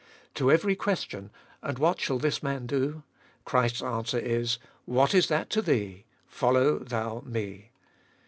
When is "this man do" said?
2.17-3.03